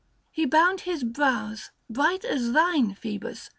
[0.31, 3.49] He bound his brows, Bright as thine, Phoebus